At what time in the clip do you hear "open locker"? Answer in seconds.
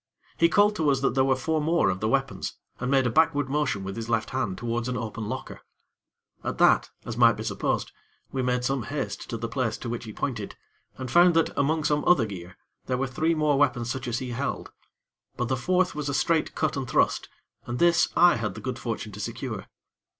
4.97-5.61